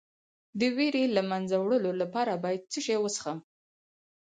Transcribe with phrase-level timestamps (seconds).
[0.59, 3.37] د ویرې د له منځه وړلو لپاره باید څه شی وڅښم؟